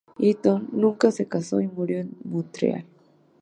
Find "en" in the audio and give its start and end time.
1.99-2.17